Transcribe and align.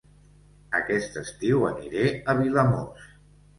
Aquest 0.79 1.19
estiu 1.21 1.67
aniré 1.69 2.09
a 2.11 2.37
Vilamòs 2.43 3.09